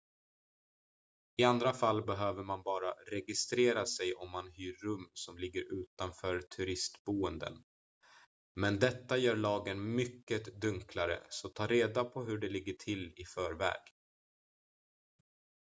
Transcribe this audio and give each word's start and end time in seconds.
i 1.37 1.43
andra 1.43 1.73
fall 1.73 2.05
behöver 2.05 2.43
man 2.43 2.63
bara 2.63 2.91
registrera 3.11 3.85
sig 3.85 4.13
om 4.13 4.31
man 4.31 4.51
hyr 4.51 4.73
rum 4.85 5.09
som 5.13 5.37
ligger 5.37 5.63
utanför 5.81 6.39
turistboenden 6.41 7.63
men 8.55 8.79
detta 8.79 9.17
gör 9.17 9.35
lagen 9.35 9.95
mycket 9.95 10.61
dunklare 10.61 11.19
så 11.29 11.49
ta 11.49 11.67
reda 11.67 12.03
på 12.03 12.23
hur 12.23 12.37
det 12.37 12.49
ligger 12.49 12.73
till 12.73 13.13
i 13.17 13.25
förväg 13.25 13.81